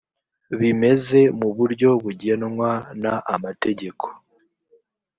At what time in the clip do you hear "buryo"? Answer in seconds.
1.57-1.89